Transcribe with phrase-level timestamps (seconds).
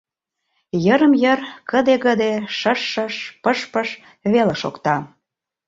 [0.85, 1.39] Йырым-йыр
[1.69, 3.89] кыде-гыде, шыш-шыш, пыш-пыш
[4.33, 4.95] веле шокта.